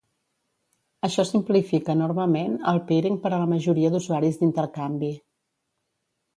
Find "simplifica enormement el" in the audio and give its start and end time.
1.31-2.81